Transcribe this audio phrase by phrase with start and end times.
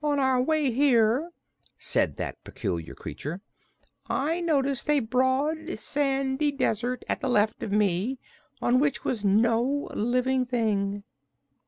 [0.00, 1.32] "On our way here,"
[1.76, 3.40] said that peculiar creature,
[4.06, 8.20] "I noticed a broad, sandy desert at the left of me,
[8.62, 11.02] on which was no living thing."